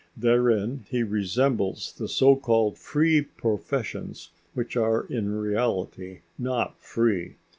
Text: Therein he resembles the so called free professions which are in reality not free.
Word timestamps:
Therein 0.17 0.87
he 0.89 1.03
resembles 1.03 1.93
the 1.93 2.07
so 2.07 2.35
called 2.35 2.79
free 2.79 3.21
professions 3.21 4.31
which 4.55 4.75
are 4.75 5.03
in 5.05 5.29
reality 5.31 6.21
not 6.39 6.79
free. 6.81 7.35